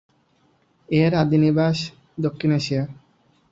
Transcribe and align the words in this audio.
এর 0.89 1.11
আদি 1.21 1.37
নিবাস 1.43 1.77
দক্ষিণ 2.17 2.49
এশিয়া। 2.51 2.83